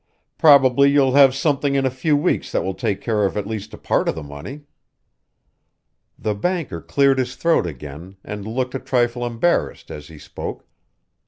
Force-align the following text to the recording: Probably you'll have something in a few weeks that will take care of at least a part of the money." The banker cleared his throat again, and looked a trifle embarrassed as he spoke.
Probably 0.39 0.89
you'll 0.89 1.11
have 1.13 1.35
something 1.35 1.75
in 1.75 1.85
a 1.85 1.91
few 1.91 2.17
weeks 2.17 2.51
that 2.51 2.63
will 2.63 2.73
take 2.73 3.01
care 3.01 3.23
of 3.23 3.37
at 3.37 3.45
least 3.45 3.71
a 3.71 3.77
part 3.77 4.09
of 4.09 4.15
the 4.15 4.23
money." 4.23 4.61
The 6.17 6.33
banker 6.33 6.81
cleared 6.81 7.19
his 7.19 7.35
throat 7.35 7.67
again, 7.67 8.15
and 8.23 8.47
looked 8.47 8.73
a 8.73 8.79
trifle 8.79 9.23
embarrassed 9.23 9.91
as 9.91 10.07
he 10.07 10.17
spoke. 10.17 10.65